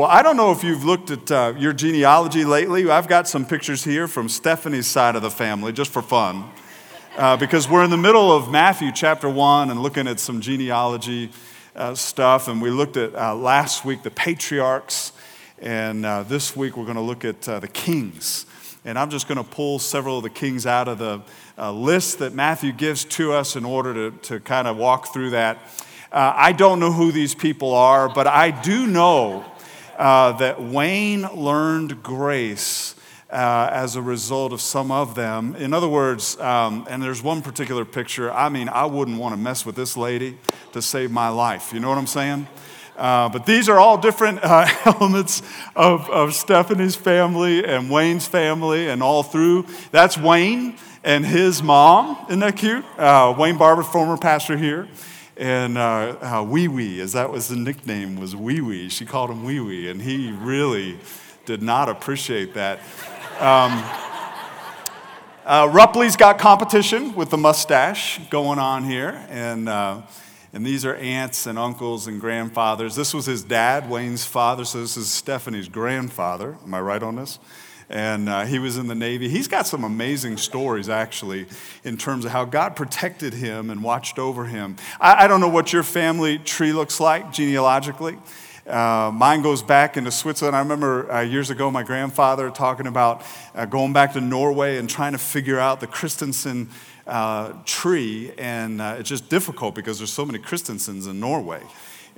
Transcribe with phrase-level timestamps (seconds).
[0.00, 2.88] Well, I don't know if you've looked at uh, your genealogy lately.
[2.88, 6.48] I've got some pictures here from Stephanie's side of the family, just for fun,
[7.16, 11.32] uh, because we're in the middle of Matthew chapter 1 and looking at some genealogy
[11.74, 12.46] uh, stuff.
[12.46, 15.10] And we looked at uh, last week the patriarchs,
[15.58, 18.46] and uh, this week we're going to look at uh, the kings.
[18.84, 21.22] And I'm just going to pull several of the kings out of the
[21.72, 25.58] list that Matthew gives to us in order to, to kind of walk through that.
[26.12, 29.44] I don't know who these people are, but I do know
[29.98, 32.94] uh, that Wayne learned grace
[33.30, 35.54] uh, as a result of some of them.
[35.56, 39.36] In other words, um, and there's one particular picture, I mean, I wouldn't want to
[39.36, 40.38] mess with this lady
[40.72, 41.72] to save my life.
[41.72, 42.46] You know what I'm saying?
[42.96, 45.42] Uh, but these are all different uh, elements
[45.76, 49.66] of, of Stephanie's family and Wayne's family, and all through.
[49.90, 52.16] That's Wayne and his mom.
[52.28, 52.84] Isn't that cute?
[52.96, 54.88] Uh, Wayne Barber, former pastor here
[55.38, 58.88] and uh, uh, Wee Wee, as that was the nickname, was Wee Wee.
[58.88, 60.98] She called him Wee Wee, and he really
[61.46, 62.80] did not appreciate that.
[63.38, 63.72] Um,
[65.46, 70.02] uh, Rupley's got competition with the mustache going on here, and, uh,
[70.52, 72.96] and these are aunts and uncles and grandfathers.
[72.96, 76.56] This was his dad, Wayne's father, so this is Stephanie's grandfather.
[76.64, 77.38] Am I right on this?
[77.90, 79.28] And uh, he was in the Navy.
[79.28, 81.46] He's got some amazing stories, actually,
[81.84, 84.76] in terms of how God protected him and watched over him.
[85.00, 88.18] I, I don't know what your family tree looks like genealogically.
[88.66, 90.54] Uh, mine goes back into Switzerland.
[90.54, 94.90] I remember uh, years ago my grandfather talking about uh, going back to Norway and
[94.90, 96.68] trying to figure out the Christensen
[97.06, 101.62] uh, tree, and uh, it's just difficult because there's so many Christensens in Norway.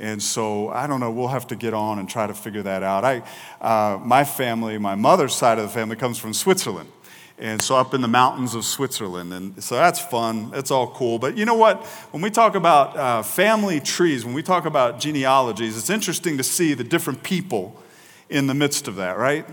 [0.00, 2.82] And so I don't know, we'll have to get on and try to figure that
[2.82, 3.04] out.
[3.04, 3.22] I,
[3.60, 6.90] uh, my family, my mother's side of the family comes from Switzerland.
[7.38, 9.32] And so up in the mountains of Switzerland.
[9.32, 10.50] And so that's fun.
[10.50, 11.18] That's all cool.
[11.18, 11.84] But you know what?
[12.12, 16.42] When we talk about uh, family trees, when we talk about genealogies, it's interesting to
[16.42, 17.80] see the different people
[18.28, 19.46] in the midst of that, right?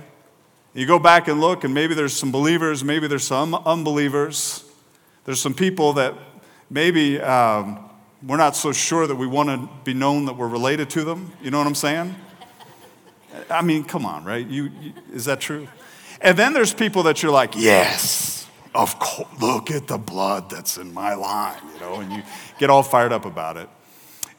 [0.73, 4.63] You go back and look, and maybe there's some believers, maybe there's some unbelievers.
[5.25, 6.13] There's some people that
[6.69, 7.86] maybe um,
[8.25, 11.31] we're not so sure that we want to be known that we're related to them.
[11.41, 12.15] You know what I'm saying?
[13.49, 14.45] I mean, come on, right?
[14.45, 15.67] You, you, is that true?
[16.21, 20.77] And then there's people that you're like, yes, of course, look at the blood that's
[20.77, 22.23] in my line, you know, and you
[22.57, 23.69] get all fired up about it.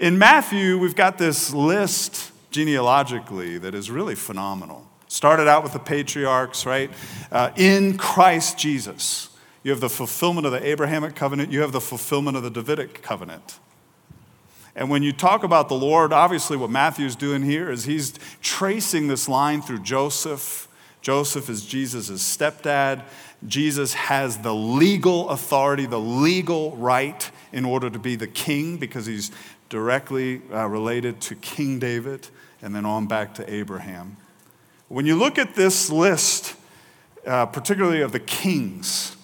[0.00, 4.86] In Matthew, we've got this list genealogically that is really phenomenal.
[5.06, 6.90] Started out with the patriarchs, right?
[7.30, 9.28] Uh, in Christ Jesus.
[9.62, 13.02] You have the fulfillment of the Abrahamic covenant, you have the fulfillment of the Davidic
[13.02, 13.58] covenant.
[14.78, 19.08] And when you talk about the Lord, obviously what Matthew's doing here is he's tracing
[19.08, 20.68] this line through Joseph.
[21.02, 23.02] Joseph is Jesus' stepdad.
[23.44, 29.04] Jesus has the legal authority, the legal right in order to be the king because
[29.04, 29.32] he's
[29.68, 32.28] directly uh, related to King David
[32.62, 34.16] and then on back to Abraham.
[34.86, 36.54] When you look at this list,
[37.26, 39.16] uh, particularly of the kings,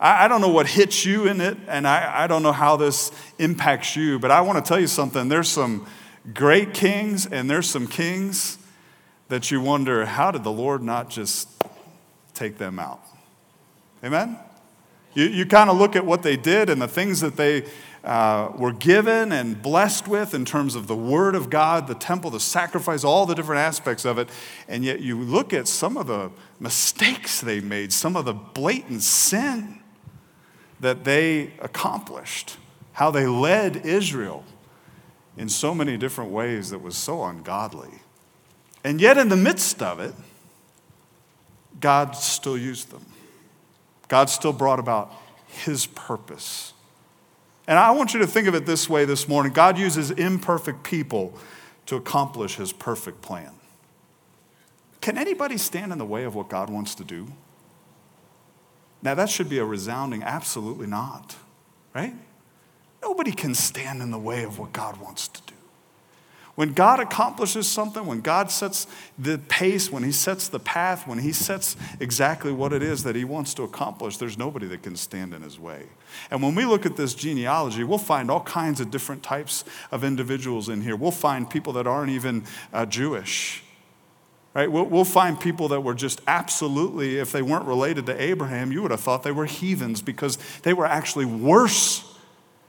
[0.00, 2.76] I, I don't know what hits you in it, and I, I don't know how
[2.76, 5.28] this impacts you, but I want to tell you something.
[5.28, 5.86] There's some
[6.34, 8.58] great kings, and there's some kings
[9.28, 11.48] that you wonder, how did the Lord not just
[12.34, 13.00] take them out?
[14.02, 14.38] Amen?
[15.14, 17.64] You, you kind of look at what they did and the things that they
[18.02, 22.30] uh, were given and blessed with in terms of the Word of God, the temple,
[22.30, 24.30] the sacrifice, all the different aspects of it.
[24.68, 29.02] And yet you look at some of the mistakes they made, some of the blatant
[29.02, 29.79] sin
[30.80, 32.56] that they accomplished,
[32.92, 34.44] how they led Israel
[35.36, 38.00] in so many different ways that was so ungodly.
[38.82, 40.14] And yet, in the midst of it,
[41.80, 43.04] God still used them.
[44.08, 45.12] God still brought about
[45.46, 46.72] His purpose.
[47.68, 50.82] And I want you to think of it this way this morning God uses imperfect
[50.82, 51.38] people
[51.86, 53.52] to accomplish His perfect plan.
[55.00, 57.28] Can anybody stand in the way of what God wants to do?
[59.02, 61.36] Now, that should be a resounding absolutely not,
[61.94, 62.14] right?
[63.02, 65.54] Nobody can stand in the way of what God wants to do.
[66.54, 68.86] When God accomplishes something, when God sets
[69.18, 73.16] the pace, when He sets the path, when He sets exactly what it is that
[73.16, 75.84] He wants to accomplish, there's nobody that can stand in His way.
[76.30, 80.04] And when we look at this genealogy, we'll find all kinds of different types of
[80.04, 80.96] individuals in here.
[80.96, 82.44] We'll find people that aren't even
[82.74, 83.62] uh, Jewish.
[84.52, 84.70] Right?
[84.70, 88.82] We'll, we'll find people that were just absolutely, if they weren't related to Abraham, you
[88.82, 92.04] would have thought they were heathens because they were actually worse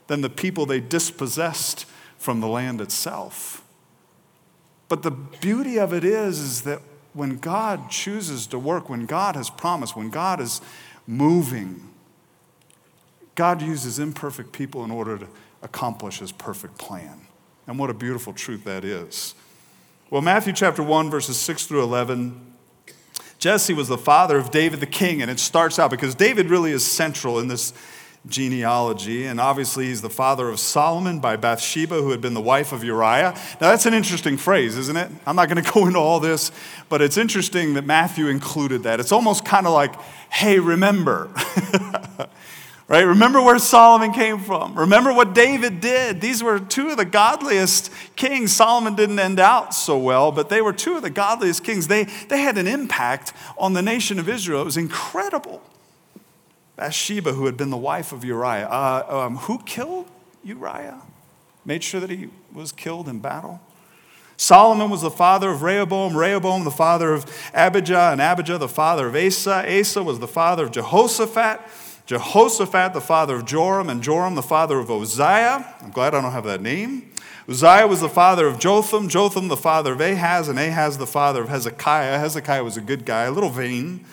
[0.07, 1.86] than the people they dispossessed
[2.18, 3.63] from the land itself.
[4.89, 6.81] But the beauty of it is, is that
[7.13, 10.62] when God chooses to work, when God has promised, when God is
[11.07, 11.89] moving,
[13.36, 15.27] God uses imperfect people in order to
[15.62, 17.22] accomplish his perfect plan.
[17.68, 19.34] And what a beautiful truth that is.
[20.12, 22.38] Well, Matthew chapter 1, verses 6 through 11.
[23.40, 26.74] Jesse was the father of David the king, and it starts out because David really
[26.74, 27.72] is central in this
[28.28, 29.25] genealogy.
[29.25, 32.84] And obviously, he's the father of Solomon by Bathsheba, who had been the wife of
[32.84, 33.31] Uriah.
[33.62, 35.10] Now, that's an interesting phrase, isn't it?
[35.25, 36.52] I'm not going to go into all this,
[36.90, 39.00] but it's interesting that Matthew included that.
[39.00, 39.96] It's almost kind of like,
[40.30, 41.30] hey, remember.
[42.91, 43.03] right?
[43.03, 44.77] Remember where Solomon came from.
[44.77, 46.19] Remember what David did.
[46.19, 48.51] These were two of the godliest kings.
[48.51, 51.88] Solomon didn't end out so well, but they were two of the godliest kings.
[51.88, 54.59] They, they had an impact on the nation of Israel.
[54.59, 55.61] It was incredible.
[56.75, 58.67] Bathsheba, who had been the wife of Uriah.
[58.67, 60.07] Uh, um, who killed
[60.43, 61.01] Uriah?
[61.63, 63.61] Made sure that he was killed in battle?
[64.35, 69.07] Solomon was the father of Rehoboam, Rehoboam the father of Abijah, and Abijah the father
[69.07, 69.79] of Asa.
[69.79, 71.61] Asa was the father of Jehoshaphat,
[72.06, 75.75] Jehoshaphat the father of Joram, and Joram the father of Uzziah.
[75.81, 77.12] I'm glad I don't have that name.
[77.48, 81.42] Uzziah was the father of Jotham, Jotham the father of Ahaz, and Ahaz the father
[81.44, 82.19] of Hezekiah.
[82.19, 84.06] Hezekiah was a good guy, a little vain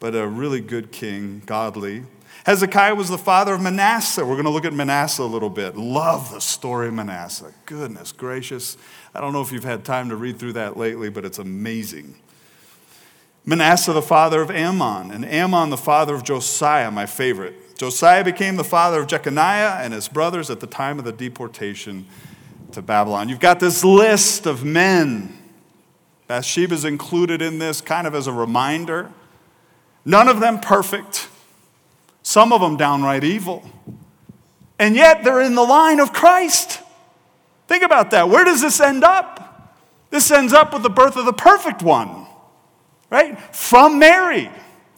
[0.00, 2.04] but a really good king, godly.
[2.44, 4.24] Hezekiah was the father of Manasseh.
[4.24, 5.76] We're going to look at Manasseh a little bit.
[5.76, 7.52] Love the story of Manasseh.
[7.64, 8.76] Goodness gracious.
[9.14, 12.14] I don't know if you've had time to read through that lately, but it's amazing.
[13.46, 17.78] Manasseh, the father of Amon, and Amon, the father of Josiah, my favorite.
[17.78, 22.06] Josiah became the father of Jeconiah and his brothers at the time of the deportation
[22.72, 23.28] to Babylon.
[23.28, 25.32] You've got this list of men.
[26.26, 29.12] Bathsheba's included in this kind of as a reminder.
[30.04, 31.28] None of them perfect,
[32.22, 33.64] some of them downright evil.
[34.78, 36.80] And yet they're in the line of Christ.
[37.68, 38.28] Think about that.
[38.28, 39.76] Where does this end up?
[40.10, 42.25] This ends up with the birth of the perfect one,
[43.10, 43.38] right?
[43.54, 44.50] From Mary,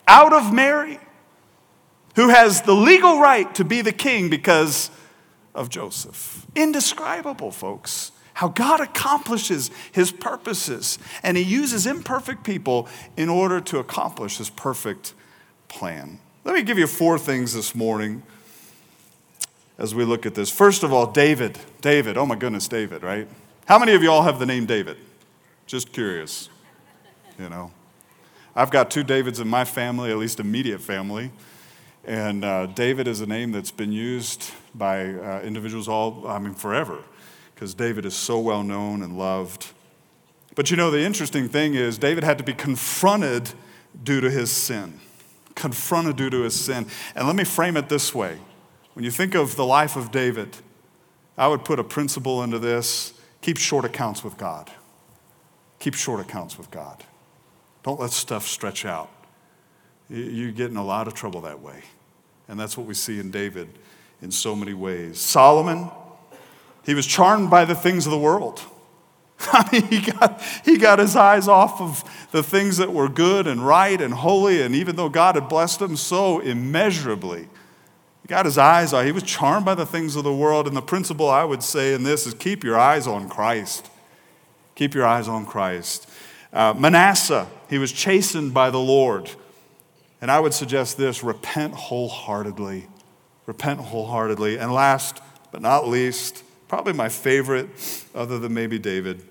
[0.06, 0.99] out of Mary,
[2.16, 4.90] who has the legal right to be the king because
[5.55, 6.46] of Joseph.
[6.55, 11.00] Indescribable, folks how God accomplishes his purposes.
[11.25, 15.12] And he uses imperfect people in order to accomplish his perfect
[15.66, 16.20] plan.
[16.44, 18.22] Let me give you four things this morning
[19.76, 20.50] as we look at this.
[20.50, 21.58] First of all, David.
[21.81, 22.16] David.
[22.16, 23.26] Oh my goodness, David, right?
[23.66, 24.99] How many of y'all have the name David?
[25.66, 26.49] Just curious.
[27.40, 27.72] You know,
[28.58, 31.31] I've got two Davids in my family, at least immediate family.
[32.05, 36.55] And uh, David is a name that's been used by uh, individuals all, I mean,
[36.55, 36.99] forever
[37.55, 39.69] because David is so well known and loved.
[40.56, 43.52] But you know, the interesting thing is, David had to be confronted
[44.02, 44.99] due to his sin.
[45.54, 46.87] Confronted due to his sin.
[47.14, 48.38] And let me frame it this way
[48.94, 50.56] when you think of the life of David,
[51.37, 54.72] I would put a principle into this keep short accounts with God.
[55.78, 57.04] Keep short accounts with God.
[57.88, 59.08] Don't let stuff stretch out.
[60.11, 61.85] You get in a lot of trouble that way.
[62.46, 63.67] And that's what we see in David
[64.20, 65.19] in so many ways.
[65.19, 65.90] Solomon,
[66.85, 68.61] he was charmed by the things of the world.
[69.40, 73.46] I mean, he got, he got his eyes off of the things that were good
[73.46, 77.49] and right and holy, and even though God had blessed him so immeasurably,
[78.20, 79.06] he got his eyes on.
[79.06, 80.69] He was charmed by the things of the world.
[80.69, 83.90] And the principle I would say in this is keep your eyes on Christ.
[84.75, 86.06] Keep your eyes on Christ.
[86.53, 89.31] Uh, Manasseh, he was chastened by the Lord.
[90.21, 92.87] And I would suggest this repent wholeheartedly.
[93.47, 94.59] Repent wholeheartedly.
[94.59, 95.21] And last
[95.53, 97.69] but not least, Probably my favorite,
[98.15, 99.23] other than maybe David.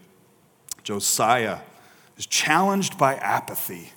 [0.83, 1.59] Josiah
[2.17, 3.91] is challenged by apathy.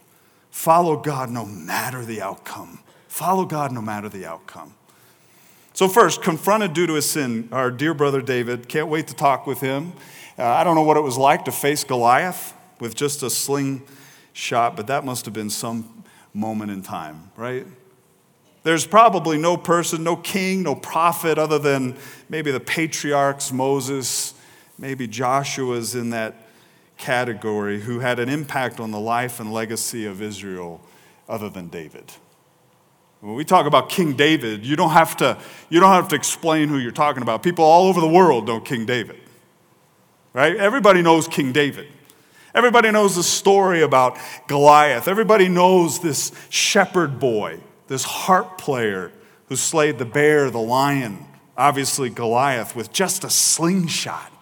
[0.50, 2.80] Follow God no matter the outcome.
[3.08, 4.74] Follow God no matter the outcome.
[5.72, 9.46] So, first, confronted due to his sin, our dear brother David, can't wait to talk
[9.46, 9.94] with him.
[10.38, 13.82] Uh, I don't know what it was like to face Goliath with just a sling
[14.32, 17.66] shot, but that must have been some moment in time, right?
[18.62, 21.96] There's probably no person, no king, no prophet other than
[22.28, 24.34] maybe the patriarchs, Moses,
[24.78, 26.46] maybe Joshua's in that
[26.98, 30.80] category, who had an impact on the life and legacy of Israel
[31.28, 32.12] other than David.
[33.20, 36.68] When we talk about King David, you don't have to, you don't have to explain
[36.68, 37.42] who you're talking about.
[37.42, 39.20] People all over the world know King David.
[40.32, 40.56] Right?
[40.56, 41.88] Everybody knows King David.
[42.54, 45.08] Everybody knows the story about Goliath.
[45.08, 49.10] Everybody knows this shepherd boy this harp player
[49.46, 51.26] who slayed the bear, the lion,
[51.56, 54.32] obviously Goliath, with just a slingshot.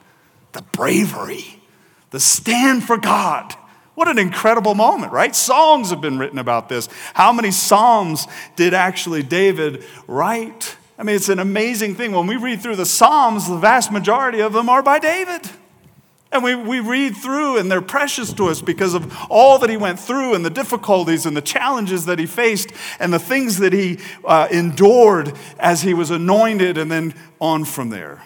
[0.52, 1.62] The bravery,
[2.10, 3.54] the stand for God.
[3.94, 5.34] What an incredible moment, right?
[5.34, 6.90] Songs have been written about this.
[7.14, 10.76] How many Psalms did actually David write?
[10.98, 12.12] I mean, it's an amazing thing.
[12.12, 15.48] When we read through the Psalms, the vast majority of them are by David.
[16.30, 19.78] And we, we read through, and they're precious to us because of all that he
[19.78, 22.70] went through and the difficulties and the challenges that he faced
[23.00, 27.88] and the things that he uh, endured as he was anointed and then on from
[27.88, 28.22] there.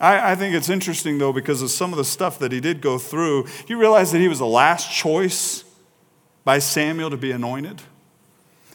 [0.00, 2.80] I, I, think it's interesting, though, because of some of the stuff that he did
[2.80, 3.46] go through.
[3.66, 5.64] You realize that he was the last choice
[6.44, 7.82] by Samuel to be anointed?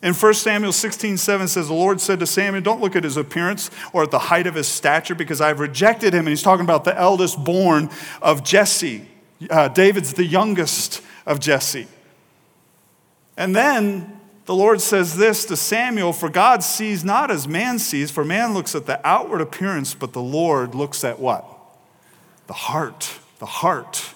[0.04, 3.18] In 1 Samuel 16, 7 says, The Lord said to Samuel, Don't look at his
[3.18, 6.22] appearance or at the height of his stature, because I've rejected him.
[6.22, 7.90] And he's talking about the eldest born
[8.22, 9.08] of Jesse.
[9.50, 11.88] Uh, David's the youngest of Jesse.
[13.38, 18.10] And then the Lord says this to Samuel For God sees not as man sees,
[18.10, 21.46] for man looks at the outward appearance, but the Lord looks at what?
[22.48, 23.20] The heart.
[23.40, 24.14] The heart.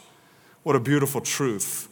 [0.64, 1.88] What a beautiful truth.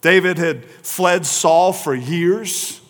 [0.00, 2.80] David had fled Saul for years.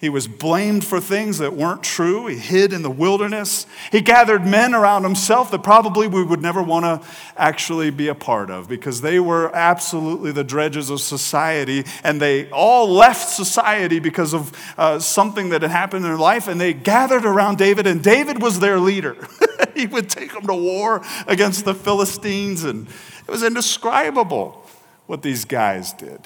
[0.00, 2.28] He was blamed for things that weren't true.
[2.28, 3.66] He hid in the wilderness.
[3.90, 8.14] He gathered men around himself that probably we would never want to actually be a
[8.14, 13.98] part of because they were absolutely the dredges of society and they all left society
[13.98, 17.88] because of uh, something that had happened in their life and they gathered around David
[17.88, 19.16] and David was their leader.
[19.74, 24.64] he would take them to war against the Philistines and it was indescribable
[25.06, 26.20] what these guys did.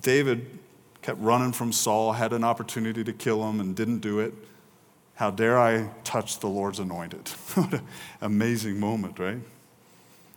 [0.00, 0.58] David
[1.08, 4.34] kept running from Saul, had an opportunity to kill him and didn't do it.
[5.14, 7.28] How dare I touch the Lord's anointed?
[7.54, 7.82] what an
[8.20, 9.38] amazing moment, right?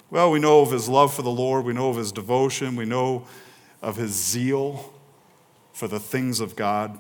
[0.10, 2.86] Well, we know of his love for the Lord, we know of his devotion, we
[2.86, 3.26] know
[3.82, 4.94] of his zeal
[5.74, 6.98] for the things of God.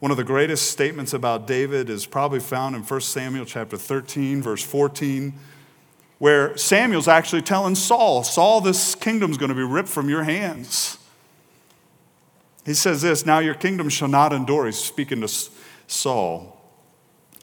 [0.00, 4.42] One of the greatest statements about David is probably found in 1 Samuel chapter 13,
[4.42, 5.32] verse 14,
[6.18, 10.98] where Samuel's actually telling Saul, Saul, this kingdom's going to be ripped from your hands.
[12.64, 14.66] He says this Now your kingdom shall not endure.
[14.66, 15.28] He's speaking to
[15.86, 16.58] Saul.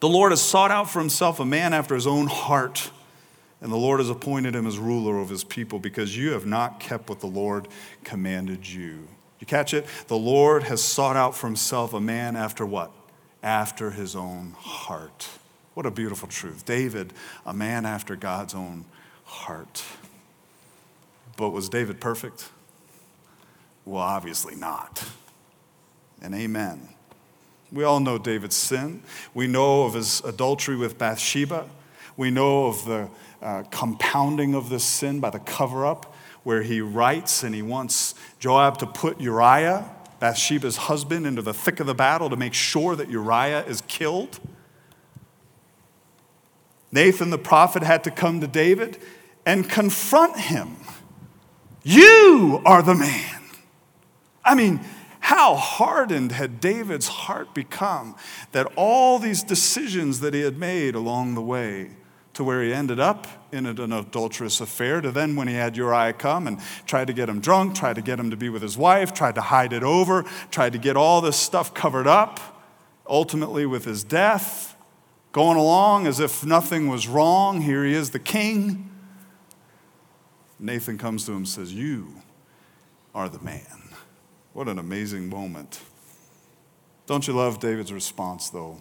[0.00, 2.90] The Lord has sought out for himself a man after his own heart,
[3.60, 6.80] and the Lord has appointed him as ruler of his people because you have not
[6.80, 7.68] kept what the Lord
[8.02, 9.06] commanded you.
[9.38, 9.86] You catch it?
[10.08, 12.90] The Lord has sought out for himself a man after what?
[13.42, 15.28] After his own heart.
[15.74, 16.64] What a beautiful truth.
[16.64, 17.12] David,
[17.44, 18.84] a man after God's own
[19.24, 19.82] heart.
[21.36, 22.50] But was David perfect?
[23.90, 25.04] Well, obviously not.
[26.22, 26.90] And amen.
[27.72, 29.02] We all know David's sin.
[29.34, 31.68] We know of his adultery with Bathsheba.
[32.16, 33.08] We know of the
[33.42, 38.14] uh, compounding of this sin by the cover up, where he writes and he wants
[38.38, 42.94] Joab to put Uriah, Bathsheba's husband, into the thick of the battle to make sure
[42.94, 44.38] that Uriah is killed.
[46.92, 48.98] Nathan the prophet had to come to David
[49.44, 50.76] and confront him.
[51.82, 53.39] You are the man.
[54.50, 54.80] I mean,
[55.20, 58.16] how hardened had David's heart become
[58.50, 61.90] that all these decisions that he had made along the way
[62.34, 66.14] to where he ended up in an adulterous affair, to then when he had Uriah
[66.14, 68.76] come and tried to get him drunk, tried to get him to be with his
[68.76, 72.40] wife, tried to hide it over, tried to get all this stuff covered up,
[73.06, 74.74] ultimately with his death,
[75.30, 77.60] going along as if nothing was wrong.
[77.60, 78.90] Here he is, the king.
[80.58, 82.16] Nathan comes to him and says, You
[83.14, 83.79] are the man.
[84.52, 85.80] What an amazing moment.
[87.06, 88.80] Don't you love David's response, though?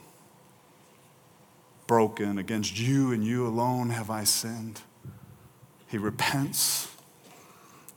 [1.88, 4.82] Broken, against you and you alone have I sinned.
[5.88, 6.96] He repents.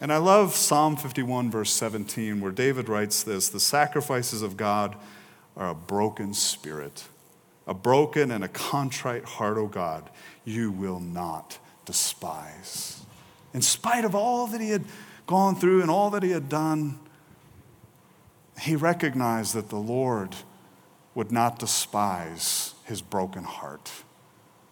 [0.00, 4.96] And I love Psalm 51, verse 17, where David writes this The sacrifices of God
[5.56, 7.04] are a broken spirit,
[7.66, 10.10] a broken and a contrite heart, O God,
[10.44, 13.02] you will not despise.
[13.54, 14.84] In spite of all that he had
[15.26, 16.98] gone through and all that he had done,
[18.60, 20.36] he recognized that the Lord
[21.14, 23.90] would not despise his broken heart.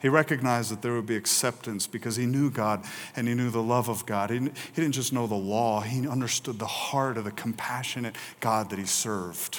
[0.00, 2.84] He recognized that there would be acceptance because he knew God
[3.14, 4.30] and he knew the love of God.
[4.30, 4.38] He,
[4.74, 8.86] didn't just know the law, he understood the heart of the compassionate God that he
[8.86, 9.58] served.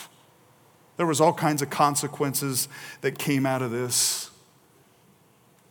[0.98, 2.68] There was all kinds of consequences
[3.02, 4.32] that came out of this.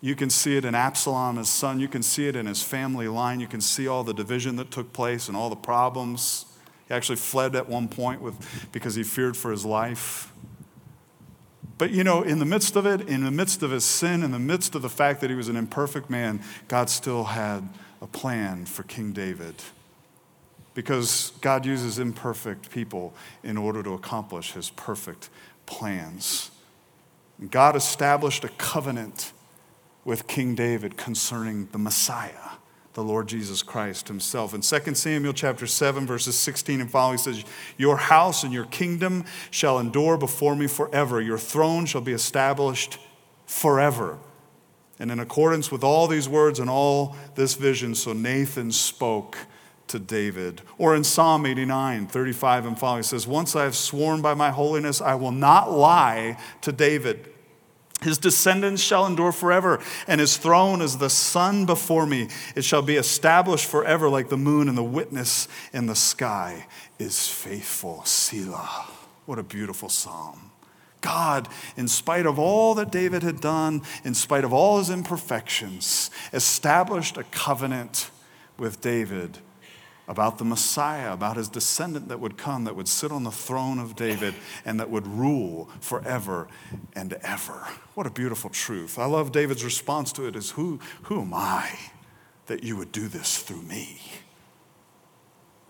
[0.00, 1.78] You can see it in Absalom, his son.
[1.78, 3.40] You can see it in his family line.
[3.40, 6.47] You can see all the division that took place and all the problems.
[6.91, 10.33] He actually fled at one point with, because he feared for his life.
[11.79, 14.33] But you know, in the midst of it, in the midst of his sin, in
[14.33, 17.69] the midst of the fact that he was an imperfect man, God still had
[18.03, 19.55] a plan for King David.
[20.75, 25.31] Because God uses imperfect people in order to accomplish his perfect
[25.67, 26.51] plans.
[27.53, 29.33] God established a covenant
[30.05, 32.59] with King David concerning the Messiah
[32.95, 34.53] the Lord Jesus Christ himself.
[34.53, 37.45] In 2 Samuel chapter 7 verses 16 and following says,
[37.77, 41.21] "Your house and your kingdom shall endure before me forever.
[41.21, 42.99] Your throne shall be established
[43.47, 44.19] forever."
[44.99, 49.39] And in accordance with all these words and all this vision, so Nathan spoke
[49.91, 50.63] to David.
[50.79, 55.01] Or in Psalm 89, 35 and following, says, Once I have sworn by my holiness,
[55.01, 57.33] I will not lie to David.
[58.02, 62.28] His descendants shall endure forever, and his throne is the sun before me.
[62.54, 66.66] It shall be established forever like the moon, and the witness in the sky
[66.99, 68.02] is faithful.
[68.04, 68.87] Selah.
[69.26, 70.50] What a beautiful psalm.
[71.02, 76.11] God, in spite of all that David had done, in spite of all his imperfections,
[76.33, 78.11] established a covenant
[78.59, 79.38] with David
[80.11, 83.79] about the Messiah, about his descendant that would come, that would sit on the throne
[83.79, 86.49] of David, and that would rule forever
[86.97, 87.69] and ever.
[87.95, 88.99] What a beautiful truth.
[88.99, 91.79] I love David's response to it is who, who am I
[92.47, 94.00] that you would do this through me?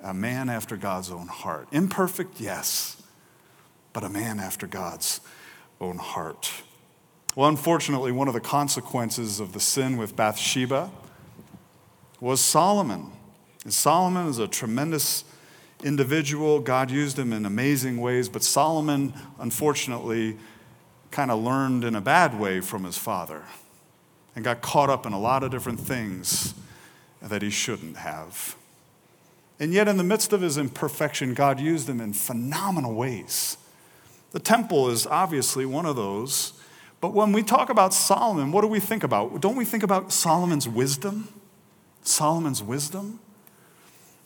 [0.02, 1.68] A man after God's own heart.
[1.70, 3.02] Imperfect, yes,
[3.92, 5.20] but a man after God's
[5.82, 6.50] own heart.
[7.36, 10.90] Well, unfortunately, one of the consequences of the sin with Bathsheba
[12.20, 13.12] was Solomon.
[13.64, 15.24] And Solomon is a tremendous
[15.84, 16.60] individual.
[16.60, 20.36] God used him in amazing ways, but Solomon, unfortunately,
[21.10, 23.42] kind of learned in a bad way from his father
[24.34, 26.54] and got caught up in a lot of different things
[27.20, 28.56] that he shouldn't have.
[29.58, 33.58] And yet, in the midst of his imperfection, God used him in phenomenal ways.
[34.30, 36.54] The temple is obviously one of those.
[37.00, 39.40] But when we talk about Solomon, what do we think about?
[39.40, 41.28] Don't we think about Solomon's wisdom?
[42.02, 43.20] Solomon's wisdom?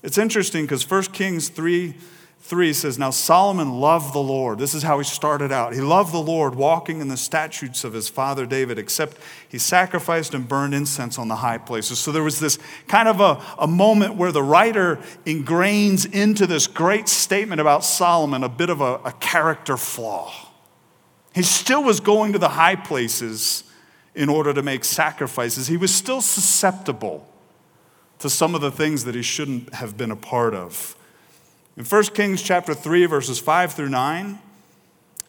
[0.05, 1.95] It's interesting because 1 Kings 3
[2.41, 4.59] 3 says, Now Solomon loved the Lord.
[4.59, 5.73] This is how he started out.
[5.73, 9.17] He loved the Lord, walking in the statutes of his father David, except
[9.49, 11.99] he sacrificed and burned incense on the high places.
[11.99, 16.67] So there was this kind of a, a moment where the writer ingrains into this
[16.67, 20.31] great statement about Solomon a bit of a, a character flaw.
[21.35, 23.65] He still was going to the high places
[24.15, 27.27] in order to make sacrifices, he was still susceptible
[28.19, 30.97] to some of the things that he shouldn't have been a part of.
[31.77, 34.39] In 1 Kings chapter 3 verses 5 through 9,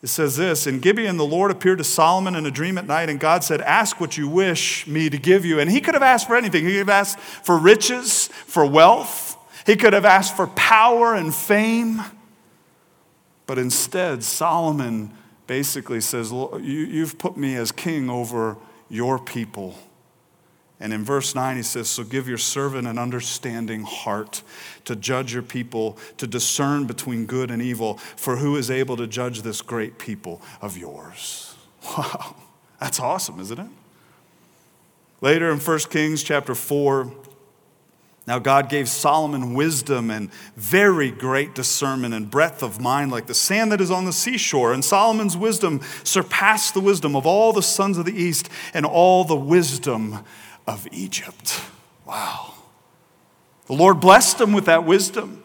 [0.02, 3.10] it says this, in Gibeon the Lord appeared to Solomon in a dream at night
[3.10, 6.04] and God said, "Ask what you wish me to give you." And he could have
[6.04, 6.64] asked for anything.
[6.64, 9.36] He could have asked for riches, for wealth.
[9.66, 12.04] He could have asked for power and fame.
[13.48, 15.12] But instead, Solomon
[15.48, 18.58] basically says, You've put me as king over
[18.90, 19.76] your people.
[20.80, 24.44] And in verse 9, he says, So give your servant an understanding heart
[24.84, 29.08] to judge your people, to discern between good and evil, for who is able to
[29.08, 31.52] judge this great people of yours?
[31.98, 32.36] Wow,
[32.80, 33.68] that's awesome, isn't it?
[35.22, 37.12] Later in 1 Kings chapter 4,
[38.28, 43.36] now God gave Solomon wisdom and very great discernment and breadth of mind, like the
[43.36, 44.74] sand that is on the seashore.
[44.74, 49.24] And Solomon's wisdom surpassed the wisdom of all the sons of the east and all
[49.24, 50.26] the wisdom
[50.68, 51.62] of Egypt.
[52.06, 52.54] Wow.
[53.68, 55.44] The Lord blessed him with that wisdom.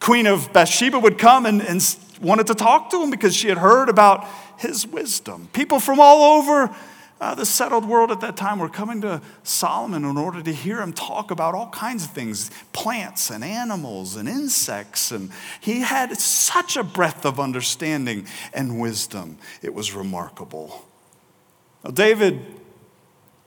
[0.00, 3.58] Queen of Bathsheba would come and, and wanted to talk to him because she had
[3.58, 4.26] heard about
[4.58, 5.48] his wisdom.
[5.52, 6.74] People from all over
[7.20, 10.80] uh, the settled world at that time were coming to Solomon in order to hear
[10.80, 15.10] him talk about all kinds of things plants and animals and insects.
[15.10, 15.30] And
[15.60, 19.38] he had such a breadth of understanding and wisdom.
[19.62, 20.84] It was remarkable.
[21.84, 22.40] Now, David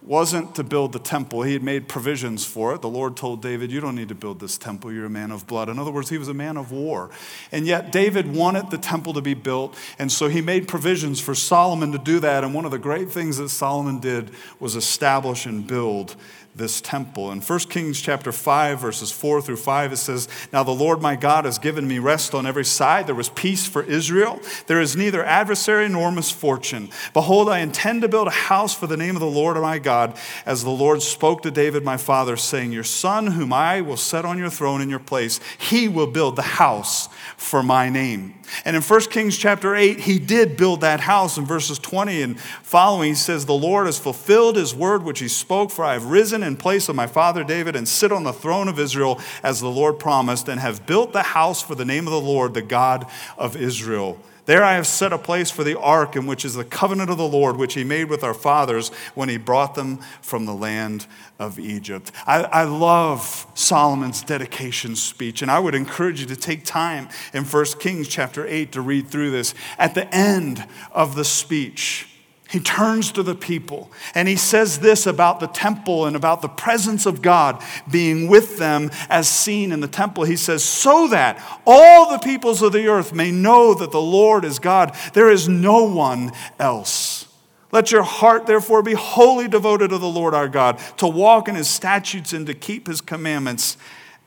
[0.04, 1.44] wasn't to build the temple.
[1.44, 2.82] He had made provisions for it.
[2.82, 4.92] The Lord told David, You don't need to build this temple.
[4.92, 5.70] You're a man of blood.
[5.70, 7.12] In other words, he was a man of war.
[7.52, 9.78] And yet, David wanted the temple to be built.
[10.00, 12.44] And so he made provisions for Solomon to do that.
[12.44, 16.16] And one of the great things that Solomon did was establish and build
[16.56, 17.32] this temple.
[17.32, 21.16] In 1 Kings chapter 5 verses 4 through 5 it says, "Now the Lord my
[21.16, 23.08] God has given me rest on every side.
[23.08, 24.40] There was peace for Israel.
[24.68, 26.90] There is neither adversary nor misfortune.
[27.14, 30.18] Behold, I intend to build a house for the name of the Lord my God,
[30.46, 34.26] as the Lord spoke to David my father, saying, Your son whom I will set
[34.26, 38.76] on your throne in your place, he will build the house for my name." And
[38.76, 41.38] in 1 Kings chapter 8, he did build that house.
[41.38, 45.28] In verses 20 and following, he says, The Lord has fulfilled his word which he
[45.28, 48.34] spoke, for I have risen in place of my father David and sit on the
[48.34, 52.08] throne of Israel as the Lord promised, and have built the house for the name
[52.08, 54.20] of the Lord, the God of Israel.
[54.46, 57.18] There I have set a place for the ark, in which is the covenant of
[57.18, 61.06] the Lord, which he made with our fathers when he brought them from the land
[61.38, 62.12] of Egypt.
[62.26, 67.44] I, I, love Solomon's dedication speech, and I would encourage you to take time in
[67.44, 69.54] 1 Kings chapter 8 to read through this.
[69.78, 72.11] At the end of the speech,
[72.52, 76.50] he turns to the people and he says this about the temple and about the
[76.50, 80.26] presence of God being with them as seen in the temple.
[80.26, 84.44] He says, So that all the peoples of the earth may know that the Lord
[84.44, 87.26] is God, there is no one else.
[87.72, 91.56] Let your heart, therefore, be wholly devoted to the Lord our God, to walk in
[91.56, 93.78] his statutes and to keep his commandments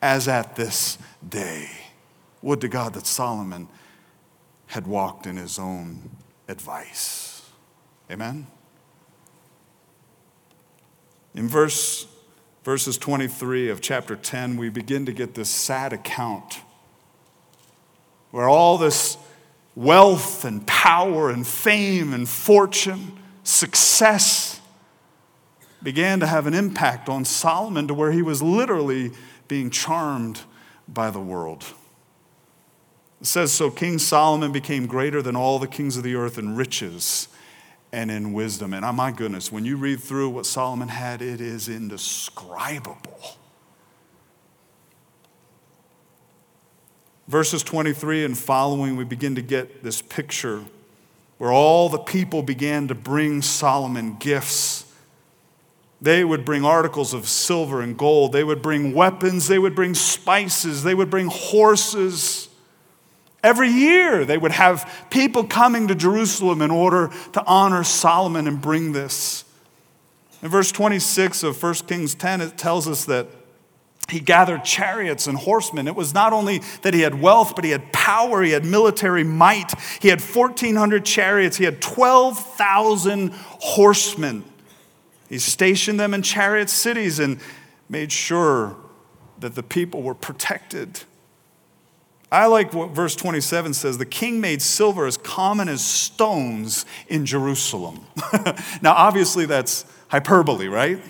[0.01, 0.97] as at this
[1.29, 1.69] day.
[2.41, 3.69] Would to God that Solomon
[4.69, 6.11] had walked in his own
[6.49, 7.24] advice.
[8.11, 8.47] Amen?
[11.35, 12.07] In verse,
[12.63, 16.61] verses 23 of chapter 10, we begin to get this sad account
[18.31, 19.17] where all this
[19.75, 24.61] wealth and power and fame and fortune, success
[25.83, 29.13] began to have an impact on Solomon to where he was literally
[29.49, 30.43] being charmed
[30.89, 31.65] by the world.
[33.21, 36.57] It says, So King Solomon became greater than all the kings of the earth in
[36.57, 37.29] riches
[37.95, 38.75] and in wisdom.
[38.75, 43.39] And oh my goodness, when you read through what Solomon had, it is indescribable.
[47.29, 50.65] Verses 23 and following, we begin to get this picture
[51.39, 54.93] where all the people began to bring Solomon gifts.
[56.03, 58.33] They would bring articles of silver and gold.
[58.33, 59.47] They would bring weapons.
[59.49, 60.83] They would bring spices.
[60.83, 62.49] They would bring horses.
[63.45, 68.59] Every year, they would have people coming to Jerusalem in order to honor Solomon and
[68.59, 69.45] bring this.
[70.43, 73.27] In verse 26 of 1 Kings 10, it tells us that
[74.09, 75.87] he gathered chariots and horsemen.
[75.87, 79.25] It was not only that he had wealth, but he had power, he had military
[79.25, 79.79] might.
[80.01, 84.45] He had 1,400 chariots, he had 12,000 horsemen.
[85.29, 87.39] He stationed them in chariot cities and
[87.91, 88.77] made sure
[89.41, 91.01] that the people were protected.
[92.35, 97.27] I like what verse 27 says the king made silver as common as stones in
[97.27, 98.05] Jerusalem.
[98.83, 101.01] now, obviously, that's hyperbole, right?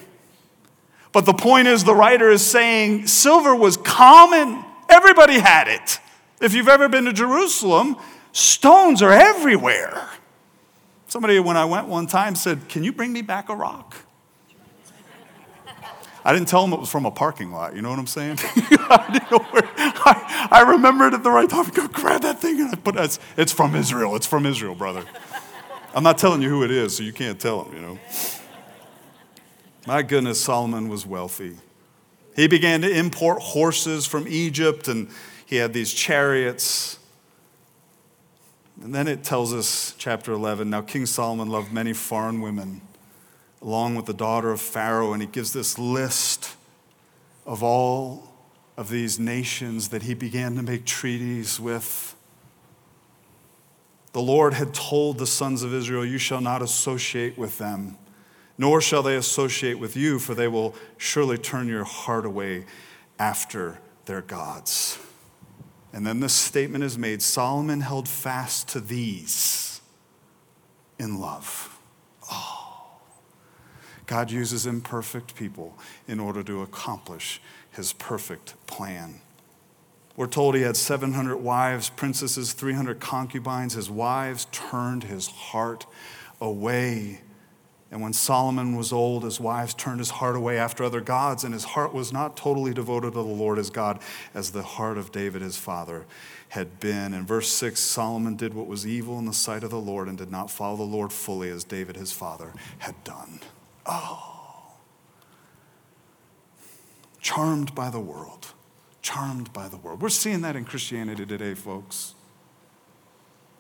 [1.13, 5.99] But the point is, the writer is saying silver was common, everybody had it.
[6.43, 7.97] If you've ever been to Jerusalem,
[8.33, 10.11] stones are everywhere.
[11.09, 14.04] Somebody, when I went one time, said, Can you bring me back a rock?
[16.25, 17.77] I didn't tell them it was from a parking lot.
[17.77, 18.39] You know what I'm saying?
[18.43, 19.21] I,
[20.07, 21.69] I, I, remembered at the right time.
[21.69, 23.19] Go grab that thing and I put it.
[23.37, 24.17] It's from Israel.
[24.17, 25.05] It's from Israel, brother.
[25.95, 27.75] I'm not telling you who it is, so you can't tell them.
[27.75, 27.99] You know.
[29.87, 31.59] My goodness, Solomon was wealthy.
[32.35, 35.09] He began to import horses from Egypt and
[35.45, 36.99] he had these chariots.
[38.83, 42.81] And then it tells us, chapter 11 now King Solomon loved many foreign women,
[43.65, 46.55] along with the daughter of Pharaoh, and he gives this list
[47.47, 48.33] of all
[48.77, 52.15] of these nations that he began to make treaties with.
[54.13, 57.97] The Lord had told the sons of Israel, You shall not associate with them
[58.57, 62.65] nor shall they associate with you, for they will surely turn your heart away
[63.19, 64.99] after their gods.
[65.93, 69.81] And then this statement is made Solomon held fast to these
[70.99, 71.74] in love.
[74.07, 77.41] God uses imperfect people in order to accomplish
[77.71, 79.21] his perfect plan.
[80.17, 83.75] We're told he had 700 wives, princesses, 300 concubines.
[83.75, 85.87] His wives turned his heart
[86.41, 87.21] away
[87.95, 91.55] and when Solomon was old, his wives turned his heart away after other gods, and
[91.55, 94.01] his heart was not totally devoted to the Lord his God
[94.35, 96.05] as the heart of David his father
[96.49, 97.15] had been.
[97.15, 100.19] In verse 6, Solomon did what was evil in the sight of the Lord and
[100.19, 103.39] did not follow the Lord fully as David his father had done.
[103.87, 104.73] Oh.
[107.21, 108.53] Charmed by the world.
[109.03, 110.01] Charmed by the world.
[110.01, 112.15] We're seeing that in Christianity today, folks.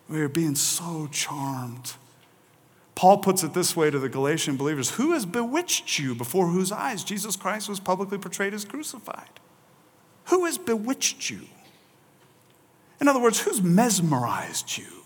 [0.09, 1.95] We are being so charmed
[2.95, 6.73] Paul puts it this way to the Galatian believers Who has bewitched you before whose
[6.73, 9.41] eyes Jesus Christ was publicly portrayed as crucified?
[10.27, 11.43] Who has bewitched you?
[13.01, 15.04] In other words, who's mesmerized you?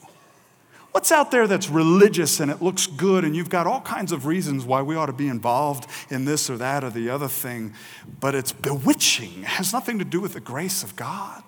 [0.92, 4.26] What's out there that's religious and it looks good, and you've got all kinds of
[4.26, 7.74] reasons why we ought to be involved in this or that or the other thing,
[8.20, 9.40] but it's bewitching.
[9.40, 11.42] It has nothing to do with the grace of God.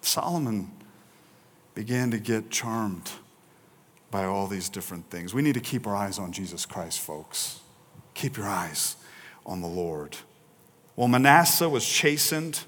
[0.00, 0.72] Solomon
[1.74, 3.10] began to get charmed
[4.10, 5.32] by all these different things.
[5.32, 7.60] We need to keep our eyes on Jesus Christ, folks.
[8.14, 8.96] Keep your eyes
[9.46, 10.16] on the Lord.
[10.96, 12.60] Well, Manasseh was chastened.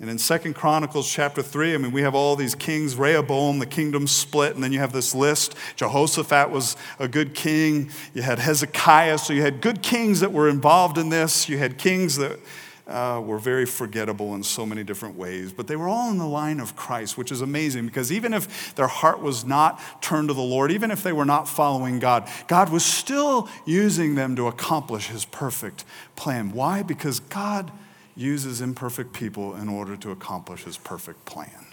[0.00, 2.96] And in Second Chronicles chapter 3, I mean, we have all these kings.
[2.96, 5.54] Rehoboam, the kingdom split, and then you have this list.
[5.76, 7.90] Jehoshaphat was a good king.
[8.14, 11.50] You had Hezekiah, so you had good kings that were involved in this.
[11.50, 12.40] You had kings that
[12.86, 16.26] uh, were very forgettable in so many different ways, but they were all in the
[16.26, 20.34] line of Christ, which is amazing because even if their heart was not turned to
[20.34, 24.48] the Lord, even if they were not following God, God was still using them to
[24.48, 25.84] accomplish his perfect
[26.16, 26.52] plan.
[26.52, 26.82] Why?
[26.82, 27.70] Because God
[28.16, 31.66] uses imperfect people in order to accomplish his perfect plan.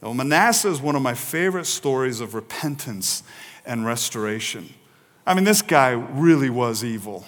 [0.00, 3.22] Well, Manasseh is one of my favorite stories of repentance
[3.66, 4.72] and restoration.
[5.26, 7.26] I mean, this guy really was evil.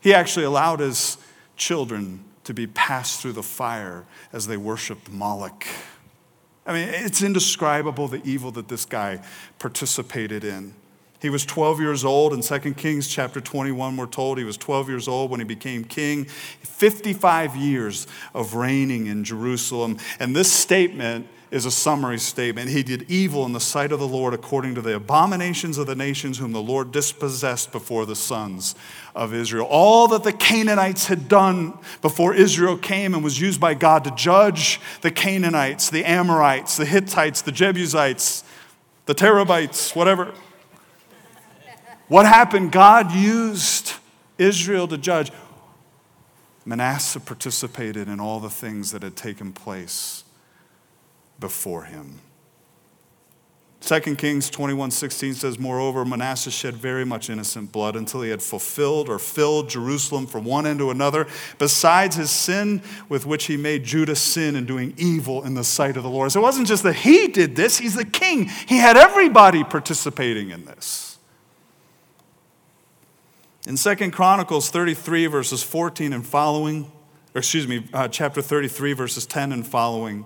[0.00, 1.18] He actually allowed his
[1.56, 5.66] children to be passed through the fire as they worshiped Moloch.
[6.64, 9.20] I mean, it's indescribable the evil that this guy
[9.58, 10.74] participated in.
[11.20, 12.32] He was 12 years old.
[12.32, 15.84] In 2 Kings chapter 21, we're told he was 12 years old when he became
[15.84, 16.24] king.
[16.26, 19.98] 55 years of reigning in Jerusalem.
[20.20, 22.68] And this statement is a summary statement.
[22.68, 25.94] He did evil in the sight of the Lord according to the abominations of the
[25.94, 28.74] nations whom the Lord dispossessed before the sons
[29.14, 29.66] of Israel.
[29.68, 34.10] All that the Canaanites had done before Israel came and was used by God to
[34.10, 38.44] judge the Canaanites, the Amorites, the Hittites, the Jebusites,
[39.06, 40.34] the Terabites, whatever.
[42.08, 42.72] What happened?
[42.72, 43.92] God used
[44.38, 45.30] Israel to judge.
[46.64, 50.24] Manasseh participated in all the things that had taken place
[51.38, 52.20] before him.
[53.80, 59.08] 2 Kings 21:16 says, Moreover, Manasseh shed very much innocent blood until he had fulfilled
[59.08, 61.26] or filled Jerusalem from one end to another,
[61.58, 65.96] besides his sin with which he made Judah sin in doing evil in the sight
[65.96, 66.32] of the Lord.
[66.32, 68.50] So it wasn't just that he did this, he's the king.
[68.66, 71.07] He had everybody participating in this.
[73.68, 76.90] In Second Chronicles 33, verses 14 and following,
[77.34, 80.24] or excuse me, uh, chapter 33, verses 10 and following,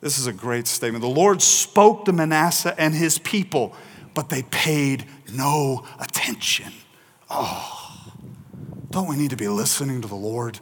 [0.00, 1.02] this is a great statement.
[1.02, 3.76] The Lord spoke to Manasseh and his people,
[4.14, 6.72] but they paid no attention.
[7.28, 8.10] Oh,
[8.88, 10.58] don't we need to be listening to the Lord?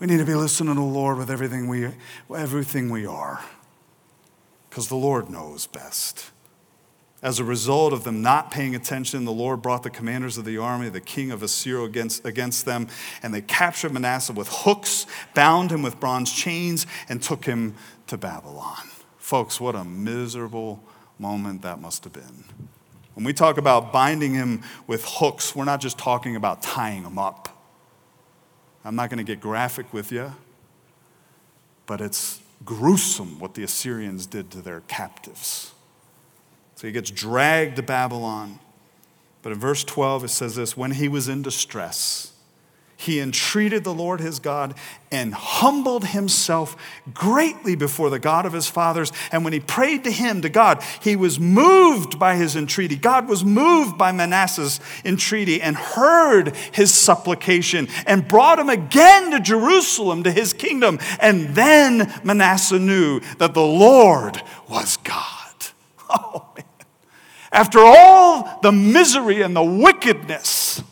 [0.00, 1.90] We need to be listening to the Lord with everything we,
[2.34, 3.44] everything we are,
[4.70, 6.30] because the Lord knows best.
[7.24, 10.58] As a result of them not paying attention, the Lord brought the commanders of the
[10.58, 12.86] army, the king of Assyria, against, against them,
[13.22, 17.76] and they captured Manasseh with hooks, bound him with bronze chains, and took him
[18.08, 18.90] to Babylon.
[19.16, 20.84] Folks, what a miserable
[21.18, 22.44] moment that must have been.
[23.14, 27.18] When we talk about binding him with hooks, we're not just talking about tying him
[27.18, 27.48] up.
[28.84, 30.34] I'm not going to get graphic with you,
[31.86, 35.73] but it's gruesome what the Assyrians did to their captives.
[36.74, 38.58] So he gets dragged to Babylon.
[39.42, 42.34] But in verse 12, it says this when he was in distress,
[42.96, 44.74] he entreated the Lord his God
[45.10, 46.76] and humbled himself
[47.12, 49.12] greatly before the God of his fathers.
[49.30, 52.96] And when he prayed to him, to God, he was moved by his entreaty.
[52.96, 59.40] God was moved by Manasseh's entreaty and heard his supplication and brought him again to
[59.40, 60.98] Jerusalem, to his kingdom.
[61.20, 65.40] And then Manasseh knew that the Lord was God.
[66.16, 66.63] Oh, man.
[67.54, 70.82] After all the misery and the wickedness,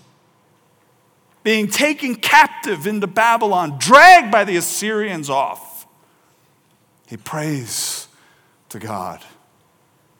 [1.43, 5.89] being taken captive into Babylon, dragged by the Assyrians off,
[7.09, 8.07] he prays
[8.69, 9.25] to God.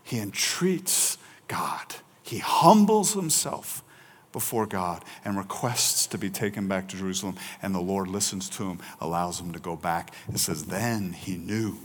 [0.03, 1.95] He entreats God.
[2.25, 3.85] He humbles himself
[4.33, 7.37] before God and requests to be taken back to Jerusalem.
[7.63, 10.13] And the Lord listens to him, allows him to go back.
[10.29, 11.79] It says, Then he knew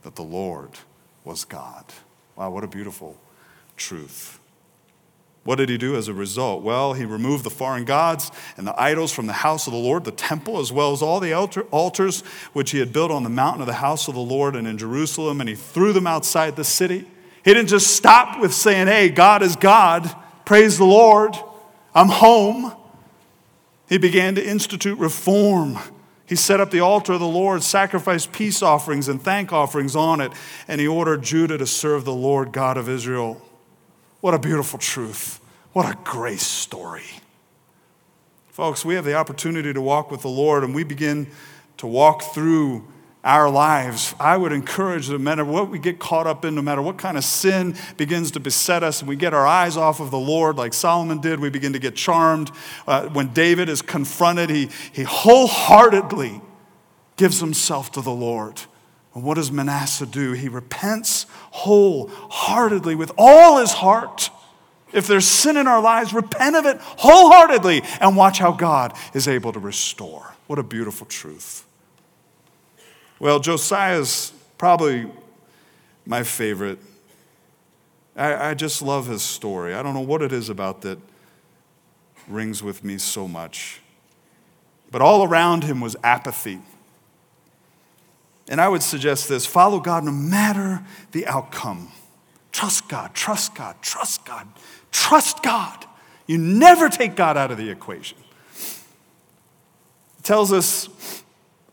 [0.00, 0.70] that the Lord
[1.24, 1.84] was God.
[2.36, 3.18] Wow, what a beautiful
[3.76, 4.38] truth.
[5.44, 6.62] What did he do as a result?
[6.62, 10.04] Well, he removed the foreign gods and the idols from the house of the Lord,
[10.04, 12.22] the temple, as well as all the altars
[12.54, 14.78] which he had built on the mountain of the house of the Lord and in
[14.78, 17.06] Jerusalem, and he threw them outside the city.
[17.44, 20.10] He didn't just stop with saying, Hey, God is God,
[20.46, 21.36] praise the Lord,
[21.94, 22.72] I'm home.
[23.86, 25.78] He began to institute reform
[26.26, 30.20] he set up the altar of the Lord, sacrificed peace offerings and thank offerings on
[30.20, 30.32] it,
[30.66, 33.42] and he ordered Judah to serve the Lord God of Israel.
[34.24, 35.38] What a beautiful truth.
[35.74, 37.04] What a grace story.
[38.48, 41.26] Folks, we have the opportunity to walk with the Lord, and we begin
[41.76, 42.88] to walk through
[43.22, 46.62] our lives, I would encourage that no matter what we get caught up in, no
[46.62, 50.00] matter what kind of sin begins to beset us, and we get our eyes off
[50.00, 52.50] of the Lord, like Solomon did, we begin to get charmed.
[52.86, 56.40] Uh, when David is confronted, he, he wholeheartedly
[57.18, 58.58] gives himself to the Lord.
[59.14, 60.32] And what does Manasseh do?
[60.32, 64.30] He repents wholeheartedly with all his heart.
[64.92, 69.28] If there's sin in our lives, repent of it wholeheartedly and watch how God is
[69.28, 70.34] able to restore.
[70.46, 71.64] What a beautiful truth.
[73.18, 75.10] Well, Josiah's probably
[76.04, 76.78] my favorite.
[78.16, 79.74] I, I, just love his story.
[79.74, 80.98] I don't know what it is about that
[82.28, 83.80] rings with me so much.
[84.90, 86.60] But all around him was apathy.
[88.48, 91.90] And I would suggest this follow God no matter the outcome.
[92.52, 94.46] Trust God, trust God, trust God,
[94.92, 95.86] trust God.
[96.26, 98.18] You never take God out of the equation.
[100.18, 101.22] It tells us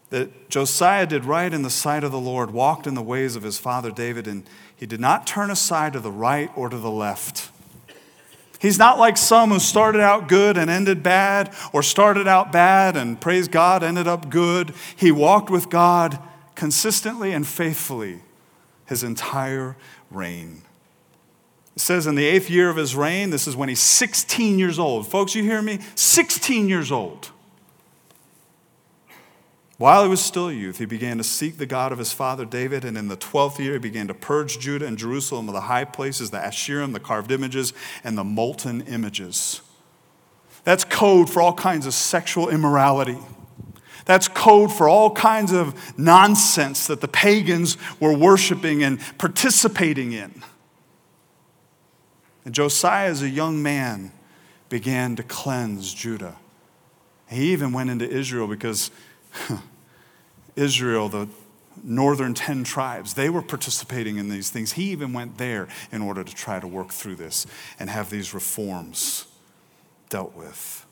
[0.10, 3.44] that Josiah did right in the sight of the Lord, walked in the ways of
[3.44, 4.44] his father David, and
[4.76, 7.50] he did not turn aside to the right or to the left.
[8.60, 12.98] He's not like some who started out good and ended bad, or started out bad
[12.98, 14.74] and praise God, ended up good.
[14.96, 16.20] He walked with God
[16.62, 18.20] consistently and faithfully
[18.86, 19.76] his entire
[20.12, 20.62] reign.
[21.76, 24.78] It says in the eighth year of his reign, this is when he's 16 years
[24.78, 25.08] old.
[25.08, 25.80] Folks, you hear me?
[25.96, 27.32] 16 years old.
[29.80, 32.46] While he was still a youth, he began to seek the God of his father
[32.46, 35.62] David, and in the 12th year, he began to purge Judah and Jerusalem of the
[35.62, 39.62] high places, the Asherim, the carved images, and the molten images.
[40.64, 43.18] That's code for all kinds of sexual immorality.
[44.06, 50.44] That's code for all kinds of nonsense that the pagans were worshiping and participating in.
[52.46, 54.12] And Josiah, as a young man,
[54.70, 56.38] began to cleanse Judah.
[57.30, 58.92] He even went into Israel because
[60.56, 61.28] Israel, the
[61.84, 64.74] northern 10 tribes, they were participating in these things.
[64.74, 67.46] He even went there in order to try to work through this
[67.80, 69.28] and have these reforms
[70.10, 70.86] dealt with.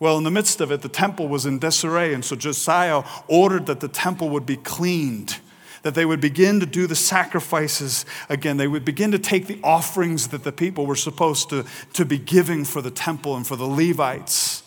[0.00, 3.66] Well, in the midst of it, the temple was in disarray, and so Josiah ordered
[3.66, 5.38] that the temple would be cleaned,
[5.82, 8.58] that they would begin to do the sacrifices again.
[8.58, 12.16] They would begin to take the offerings that the people were supposed to, to be
[12.16, 14.62] giving for the temple and for the Levites.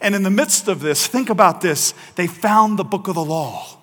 [0.00, 3.24] And in the midst of this, think about this they found the book of the
[3.24, 3.76] law.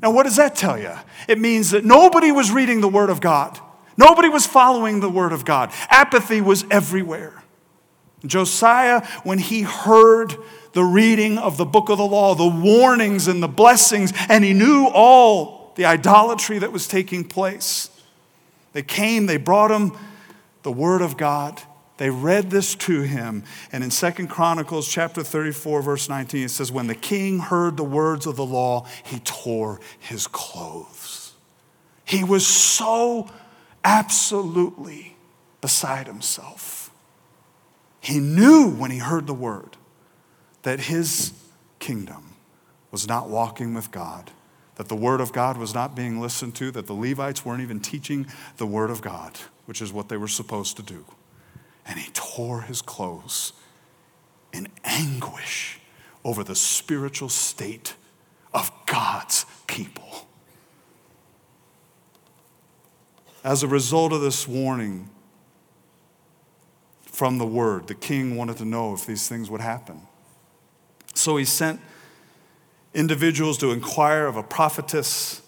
[0.00, 0.92] Now, what does that tell you?
[1.28, 3.60] It means that nobody was reading the Word of God,
[3.96, 5.70] nobody was following the Word of God.
[5.88, 7.41] Apathy was everywhere.
[8.24, 10.36] Josiah, when he heard
[10.72, 14.52] the reading of the book of the law, the warnings and the blessings, and he
[14.52, 17.90] knew all the idolatry that was taking place,
[18.72, 19.96] they came, they brought him
[20.62, 21.60] the Word of God.
[21.98, 23.44] They read this to him.
[23.70, 27.84] And in Second Chronicles chapter 34, verse 19, it says, When the king heard the
[27.84, 31.34] words of the law, he tore his clothes.
[32.04, 33.30] He was so
[33.84, 35.16] absolutely
[35.60, 36.81] beside himself.
[38.02, 39.78] He knew when he heard the word
[40.62, 41.32] that his
[41.78, 42.34] kingdom
[42.90, 44.30] was not walking with God,
[44.74, 47.80] that the word of God was not being listened to, that the Levites weren't even
[47.80, 48.26] teaching
[48.58, 51.06] the word of God, which is what they were supposed to do
[51.86, 53.52] and he tore his clothes
[54.52, 55.80] in anguish
[56.24, 57.94] over the spiritual state
[58.54, 60.28] of God's people.
[63.42, 65.08] As a result of this warning
[67.12, 70.00] from the word, the king wanted to know if these things would happen.
[71.14, 71.78] So he sent
[72.94, 75.42] individuals to inquire of a prophetess,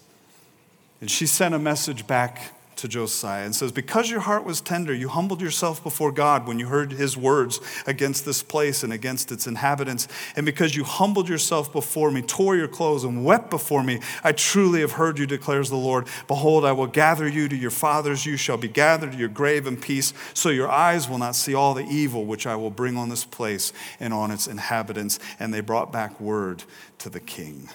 [1.01, 4.93] and she sent a message back to Josiah and says, Because your heart was tender,
[4.93, 9.31] you humbled yourself before God when you heard his words against this place and against
[9.31, 10.07] its inhabitants.
[10.35, 14.31] And because you humbled yourself before me, tore your clothes, and wept before me, I
[14.31, 16.07] truly have heard you, declares the Lord.
[16.27, 18.25] Behold, I will gather you to your fathers.
[18.25, 21.53] You shall be gathered to your grave in peace, so your eyes will not see
[21.53, 25.19] all the evil which I will bring on this place and on its inhabitants.
[25.39, 26.63] And they brought back word
[26.99, 27.69] to the king.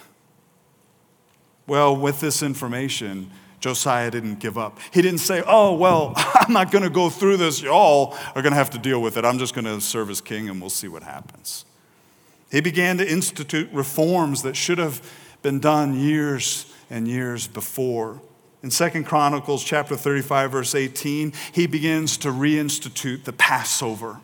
[1.66, 3.30] Well, with this information,
[3.60, 4.78] Josiah didn't give up.
[4.92, 7.62] He didn't say, Oh, well, I'm not going to go through this.
[7.62, 9.24] Y'all are going to have to deal with it.
[9.24, 11.64] I'm just going to serve as king and we'll see what happens.
[12.50, 15.00] He began to institute reforms that should have
[15.42, 18.20] been done years and years before.
[18.62, 24.20] In Second Chronicles chapter 35 verse 18, he begins to reinstitute the Passover.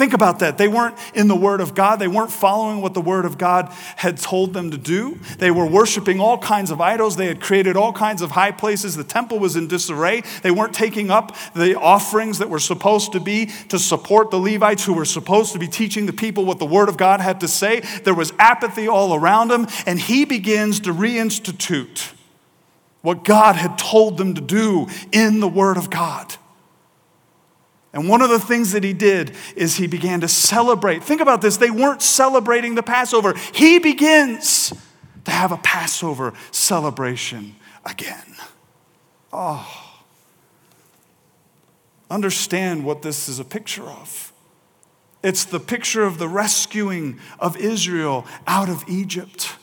[0.00, 0.56] Think about that.
[0.56, 1.96] They weren't in the Word of God.
[1.96, 5.18] They weren't following what the Word of God had told them to do.
[5.36, 7.16] They were worshiping all kinds of idols.
[7.16, 8.96] They had created all kinds of high places.
[8.96, 10.22] The temple was in disarray.
[10.42, 14.86] They weren't taking up the offerings that were supposed to be to support the Levites
[14.86, 17.46] who were supposed to be teaching the people what the Word of God had to
[17.46, 17.80] say.
[18.02, 22.14] There was apathy all around them, and he begins to reinstitute
[23.02, 26.36] what God had told them to do in the Word of God.
[27.92, 31.02] And one of the things that he did is he began to celebrate.
[31.02, 33.34] Think about this they weren't celebrating the Passover.
[33.52, 34.72] He begins
[35.24, 38.36] to have a Passover celebration again.
[39.32, 39.86] Oh.
[42.10, 44.32] Understand what this is a picture of.
[45.22, 49.54] It's the picture of the rescuing of Israel out of Egypt.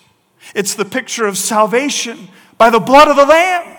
[0.54, 3.76] It's the picture of salvation by the blood of the Lamb.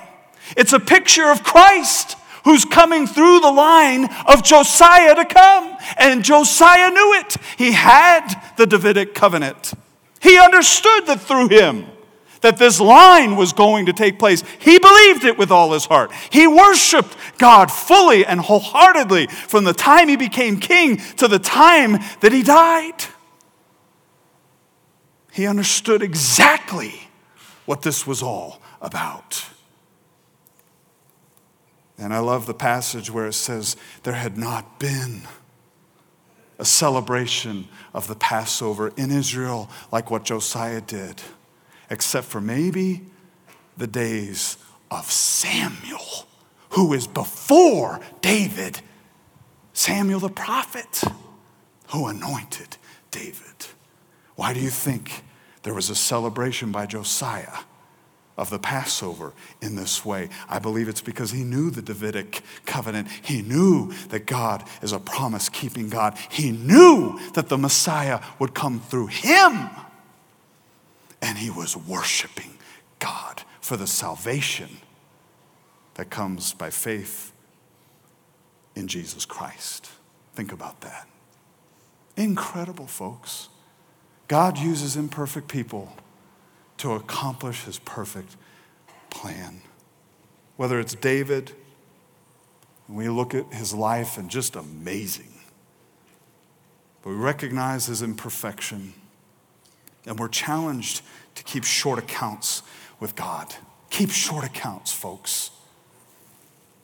[0.57, 2.18] It's a picture of Christ
[2.49, 5.77] who's coming through the line of Josiah to come.
[5.99, 7.37] And Josiah knew it.
[7.59, 8.27] He had
[8.57, 9.75] the Davidic covenant.
[10.21, 11.85] He understood that through him
[12.41, 14.43] that this line was going to take place.
[14.61, 16.11] He believed it with all his heart.
[16.31, 21.99] He worshiped God fully and wholeheartedly from the time he became king to the time
[22.21, 23.05] that he died.
[25.33, 27.09] He understood exactly
[27.67, 29.45] what this was all about.
[31.99, 35.23] And I love the passage where it says, There had not been
[36.59, 41.21] a celebration of the Passover in Israel like what Josiah did,
[41.91, 43.03] except for maybe
[43.77, 44.57] the days
[44.91, 46.27] of Samuel,
[46.71, 48.81] who is before David,
[49.73, 51.03] Samuel the prophet,
[51.89, 52.77] who anointed
[53.11, 53.67] David.
[54.37, 55.25] Why do you think
[55.63, 57.59] there was a celebration by Josiah
[58.39, 60.31] of the Passover in this way?
[60.49, 63.09] I believe it's because he knew the Davidic covenant.
[63.23, 66.17] He knew that God is a promise keeping God.
[66.31, 69.69] He knew that the Messiah would come through him.
[71.21, 72.55] And he was worshiping
[73.01, 74.79] God for the salvation
[75.95, 77.33] that comes by faith
[78.77, 79.91] in Jesus Christ.
[80.35, 81.09] Think about that.
[82.17, 83.49] Incredible, folks.
[84.29, 85.93] God uses imperfect people
[86.79, 88.37] to accomplish his perfect
[89.11, 89.61] plan.
[90.57, 91.53] Whether it's David,
[92.89, 95.33] we look at his life and just amazing.
[97.03, 98.95] But we recognize his imperfection,
[100.07, 101.03] and we're challenged
[101.35, 102.63] to keep short accounts
[102.99, 103.55] with God.
[103.91, 105.51] Keep short accounts, folks.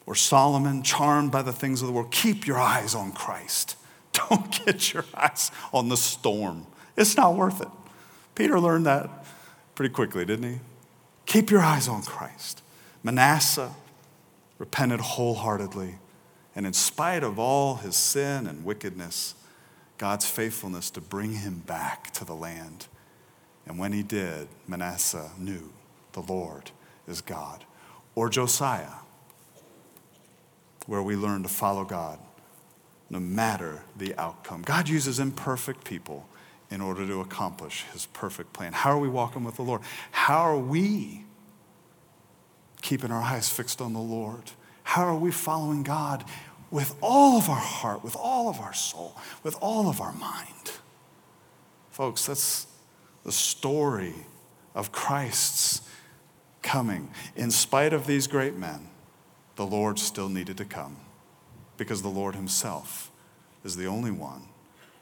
[0.07, 3.77] Or Solomon, charmed by the things of the world, keep your eyes on Christ.
[4.13, 6.67] Don't get your eyes on the storm.
[6.97, 7.69] It's not worth it.
[8.35, 9.25] Peter learned that
[9.75, 10.61] pretty quickly, didn't he?
[11.27, 12.63] Keep your eyes on Christ.
[13.03, 13.73] Manasseh
[14.59, 15.97] repented wholeheartedly.
[16.57, 19.35] And in spite of all his sin and wickedness,
[19.99, 22.87] God's faithfulness to bring him back to the land.
[23.67, 25.71] And when he did, Manasseh knew
[26.13, 26.71] the Lord
[27.09, 27.65] is God.
[28.15, 28.99] Or Josiah,
[30.87, 32.19] where we learn to follow God
[33.11, 34.63] no matter the outcome.
[34.63, 36.29] God uses imperfect people
[36.75, 38.73] in order to accomplish his perfect plan.
[38.73, 39.81] How are we walking with the Lord?
[40.11, 41.25] How are we
[42.83, 44.51] keeping our eyes fixed on the Lord?
[44.83, 46.25] How are we following God
[46.73, 50.73] with all of our heart, with all of our soul, with all of our mind?
[51.93, 52.67] Folks, that's
[53.23, 54.15] the story
[54.75, 55.89] of Christ's
[56.61, 57.09] coming.
[57.37, 58.89] In spite of these great men,
[59.55, 60.97] the Lord still needed to come
[61.77, 63.13] because the Lord Himself
[63.63, 64.43] is the only one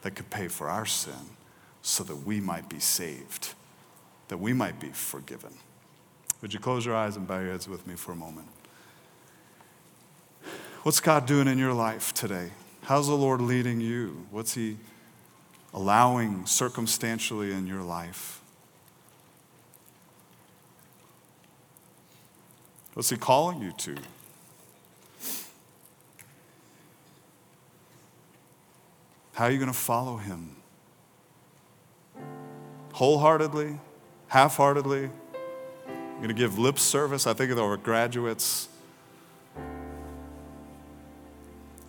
[0.03, 1.35] that could pay for our sin
[1.83, 3.53] so that we might be saved,
[4.29, 5.53] that we might be forgiven.
[6.41, 8.47] Would you close your eyes and bow your heads with me for a moment?
[10.81, 12.49] What's God doing in your life today?
[12.83, 14.25] How's the Lord leading you?
[14.31, 14.77] What's He
[15.73, 18.41] allowing circumstantially in your life?
[22.93, 23.97] What's He calling you to?
[29.33, 30.55] How are you going to follow him?
[32.93, 33.79] Wholeheartedly?
[34.27, 35.09] Half heartedly?
[35.87, 37.25] You're going to give lip service?
[37.25, 38.69] I think of our graduates.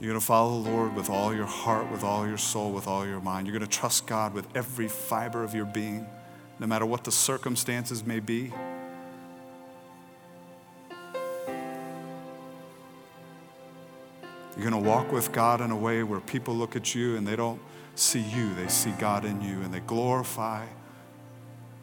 [0.00, 2.88] You're going to follow the Lord with all your heart, with all your soul, with
[2.88, 3.46] all your mind.
[3.46, 6.06] You're going to trust God with every fiber of your being,
[6.58, 8.50] no matter what the circumstances may be.
[14.56, 17.26] You're going to walk with God in a way where people look at you and
[17.26, 17.60] they don't
[17.94, 20.64] see you, they see God in you, and they glorify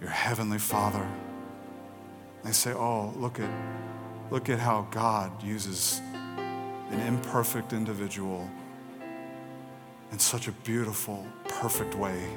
[0.01, 1.07] your heavenly Father.
[2.43, 3.49] They say, "Oh, look at
[4.31, 6.01] look at how God uses
[6.89, 8.49] an imperfect individual
[10.11, 12.35] in such a beautiful, perfect way."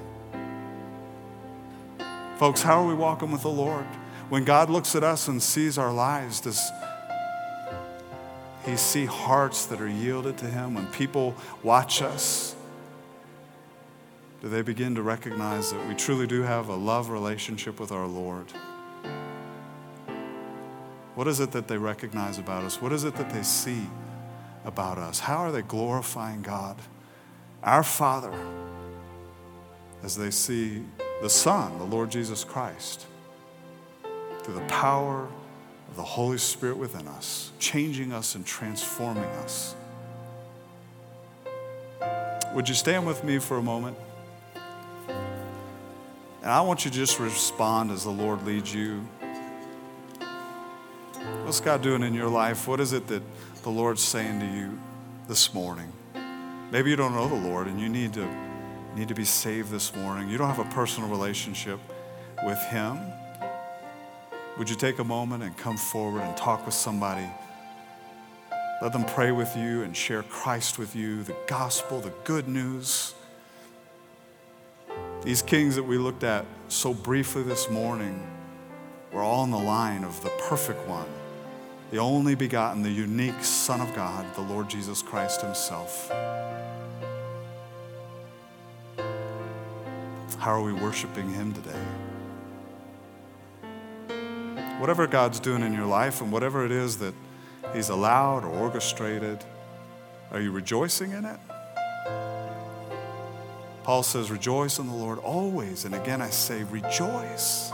[2.37, 3.87] Folks, how are we walking with the Lord?
[4.29, 6.71] When God looks at us and sees our lives, does
[8.65, 10.75] he see hearts that are yielded to Him.
[10.75, 12.54] When people watch us,
[14.45, 18.07] do they begin to recognize that we truly do have a love relationship with our
[18.07, 18.45] Lord?
[21.15, 22.79] What is it that they recognize about us?
[22.83, 23.87] What is it that they see
[24.67, 25.19] about us?
[25.19, 26.77] How are they glorifying God?
[27.63, 28.35] Our Father,
[30.03, 30.83] as they see
[31.23, 33.07] the Son, the Lord Jesus Christ,
[34.43, 35.27] through the power
[35.89, 39.75] of the Holy Spirit within us, changing us and transforming us.
[42.53, 43.97] Would you stand with me for a moment?
[46.45, 49.09] And I want you to just respond as the Lord leads you.
[51.43, 52.69] What's God doing in your life?
[52.69, 53.23] What is it that
[53.63, 54.79] the Lord's saying to you
[55.27, 55.91] this morning?
[56.71, 58.29] Maybe you don't know the Lord and you need to,
[58.95, 60.29] need to be saved this morning.
[60.29, 61.81] You don't have a personal relationship
[62.45, 62.99] with Him.
[64.59, 67.27] Would you take a moment and come forward and talk with somebody?
[68.83, 73.15] Let them pray with you and share Christ with you, the gospel, the good news.
[75.25, 78.25] These kings that we looked at so briefly this morning
[79.11, 81.09] were all in the line of the perfect one,
[81.91, 86.11] the only begotten, the unique Son of God, the Lord Jesus Christ Himself.
[90.39, 91.81] How are we worshiping Him today?
[94.85, 97.15] whatever God's doing in your life and whatever it is that
[97.73, 99.43] He's allowed or orchestrated.
[100.31, 101.41] Are you rejoicing in it?
[103.85, 105.85] Paul says, Rejoice in the Lord always.
[105.85, 107.71] And again, I say, Rejoice.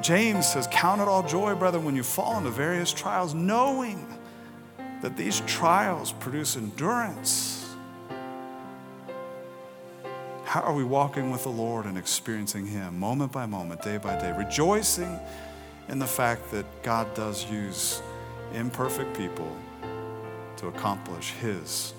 [0.00, 4.06] James says, Count it all joy, brother, when you fall into various trials, knowing
[5.02, 7.74] that these trials produce endurance.
[10.44, 14.18] How are we walking with the Lord and experiencing Him moment by moment, day by
[14.18, 15.18] day, rejoicing
[15.88, 18.02] in the fact that God does use
[18.54, 19.56] imperfect people
[20.56, 21.94] to accomplish His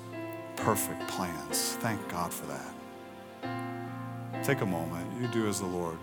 [0.61, 1.75] perfect plans.
[1.77, 4.43] Thank God for that.
[4.43, 5.07] Take a moment.
[5.19, 5.97] You do as the Lord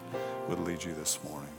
[0.48, 1.57] would lead you this morning.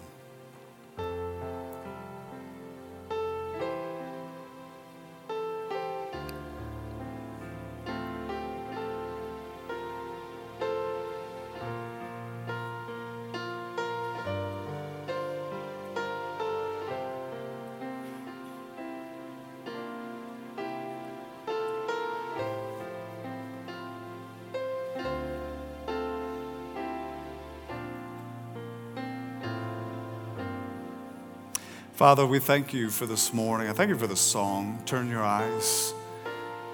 [31.99, 33.67] Father, we thank you for this morning.
[33.67, 34.81] I thank you for the song.
[34.85, 35.93] Turn your eyes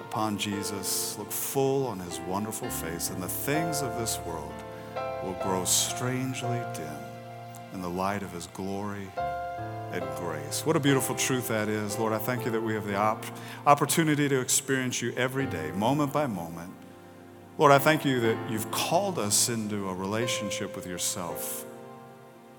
[0.01, 4.53] upon Jesus, look full on his wonderful face, and the things of this world
[5.23, 6.97] will grow strangely dim
[7.73, 9.07] in the light of his glory
[9.91, 10.63] and grace.
[10.63, 11.97] What a beautiful truth that is.
[11.97, 13.25] Lord, I thank you that we have the op-
[13.65, 16.69] opportunity to experience you every day, moment by moment.
[17.57, 21.65] Lord, I thank you that you've called us into a relationship with yourself.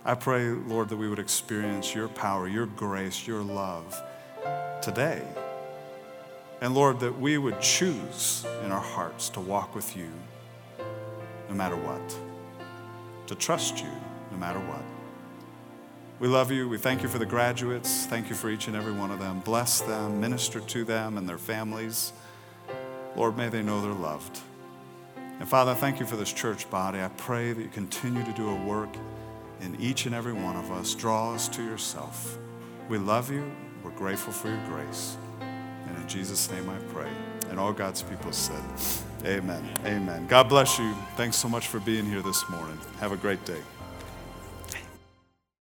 [0.07, 4.00] I pray, Lord, that we would experience your power, your grace, your love
[4.80, 5.20] today.
[6.61, 10.09] And Lord, that we would choose in our hearts to walk with you
[11.48, 12.16] no matter what,
[13.26, 13.90] to trust you
[14.30, 14.82] no matter what.
[16.20, 16.68] We love you.
[16.68, 18.07] We thank you for the graduates.
[18.07, 19.40] Thank you for each and every one of them.
[19.40, 22.12] Bless them, minister to them and their families.
[23.16, 24.38] Lord, may they know they're loved.
[25.16, 27.00] And Father, thank you for this church body.
[27.00, 28.90] I pray that you continue to do a work
[29.66, 30.94] in each and every one of us.
[30.94, 32.38] Draw us to yourself.
[32.88, 33.50] We love you.
[33.82, 35.16] We're grateful for your grace.
[35.40, 37.10] And in Jesus' name I pray.
[37.50, 38.62] And all God's people said,
[39.24, 39.68] Amen.
[39.84, 40.26] Amen.
[40.28, 40.94] God bless you.
[41.16, 42.78] Thanks so much for being here this morning.
[43.00, 43.60] Have a great day.